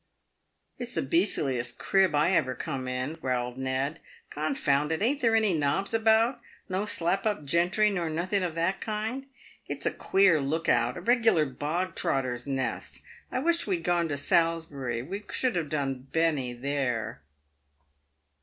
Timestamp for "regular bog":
11.01-11.93